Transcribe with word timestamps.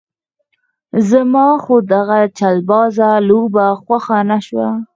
زما 1.09 1.47
خو 1.63 1.75
دغه 1.93 2.19
چلبازه 2.39 3.09
لوبه 3.27 3.67
خوښه 3.83 4.17
نه 4.29 4.39
شوه. 4.45 4.69